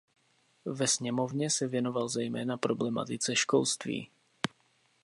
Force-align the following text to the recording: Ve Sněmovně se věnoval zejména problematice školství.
Ve 0.65 0.87
Sněmovně 0.87 1.49
se 1.49 1.67
věnoval 1.67 2.09
zejména 2.09 2.57
problematice 2.57 3.35
školství. 3.35 4.09